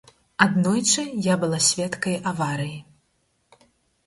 [0.45, 2.77] Аднойчы я была сведкай аварыі.